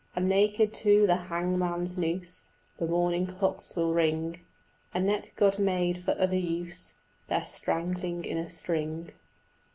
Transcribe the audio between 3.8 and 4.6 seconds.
ring